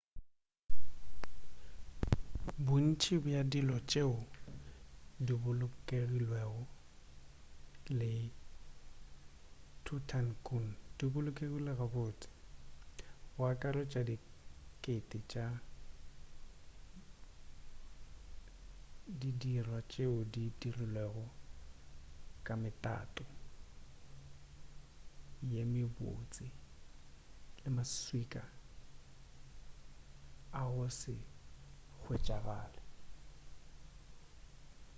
[2.65, 4.15] bontši bja dilo tšeo
[5.25, 6.61] di bolokilwego
[7.99, 8.11] le
[9.85, 10.65] tutankhamun
[10.97, 12.29] di bolokilwe gabotse
[13.33, 15.45] go akaretšwa dikete tša
[19.19, 21.25] didirwa tšeo di dirilwego
[22.45, 23.25] ka metato
[25.51, 26.47] ye mebotse
[27.61, 28.43] le maswika
[30.59, 31.15] a go se
[32.01, 32.79] hwetšagale